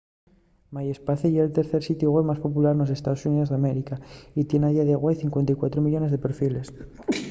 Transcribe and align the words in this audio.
myspace 0.75 1.25
ye’l 1.35 1.49
tercer 1.57 1.81
sitiu 1.83 2.13
web 2.15 2.25
más 2.29 2.43
popular 2.45 2.73
nos 2.77 2.93
estaos 2.97 3.21
xuníos 3.23 3.49
d’américa 3.51 3.95
y 4.39 4.41
tien 4.49 4.63
a 4.67 4.69
día 4.73 4.87
de 4.87 4.99
güei 5.01 5.15
54 5.23 5.83
millones 5.85 6.11
de 6.11 6.21
perfiles 6.25 6.67